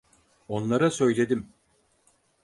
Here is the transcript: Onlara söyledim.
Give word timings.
Onlara 0.47 0.91
söyledim. 0.91 1.49